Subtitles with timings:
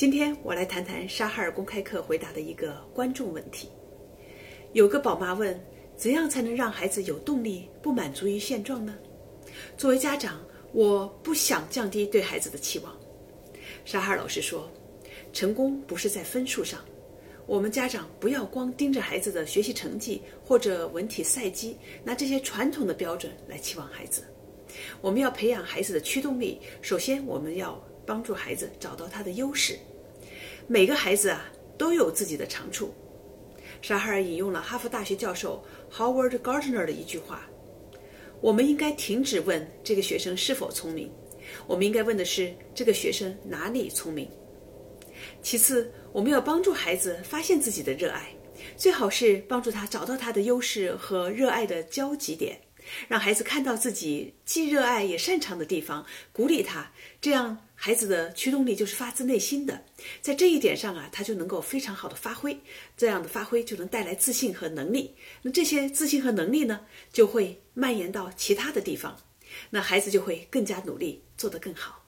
[0.00, 3.68] 今天我来谈谈沙哈尔公开课回答的一个观众问题。
[4.72, 5.54] 有个宝妈问：
[5.94, 8.96] 怎样才能让孩子有动力，不满足于现状呢？
[9.76, 10.40] 作为家长，
[10.72, 12.98] 我不想降低对孩子的期望。
[13.84, 14.72] 沙哈尔老师说：
[15.34, 16.80] 成功不是在分数上，
[17.44, 24.22] 我们家长不要光盯着孩子的学习成绩或者文体赛绩，拿这些传统的标准来期望孩子。
[25.02, 27.78] 我们要培养孩子的驱动力，首先我们要
[28.10, 29.78] 帮助孩子找到他的优势。
[30.66, 32.92] 每个孩子啊都有自己的长处。
[33.80, 37.48] 沙哈尔引用了哈佛大学教授 Howard Gardner 的一句话
[38.42, 41.08] ：“我们应该停止问这个学生是否聪明，
[41.68, 44.28] 我们应该问的是这个学生哪里聪明。”
[45.40, 48.28] 其次，我们要帮助孩子发现自己的热爱，
[48.76, 52.60] 最好是帮助他找到他的优势和热爱的交集点。
[53.08, 59.84] 让孩子看到自己既热爱也擅长的地方，鼓励他，这样孩子的驱动力就是发自内心的。
[60.20, 62.58] 在这一点上啊，他就能够非常好的发挥，
[62.96, 65.14] 这样的发挥就能带来自信和能力。
[65.42, 66.80] 那这些自信和能力呢，
[67.12, 69.16] 就会蔓延到其他的地方，
[69.70, 71.99] 那孩子就会更加努力，做得更好。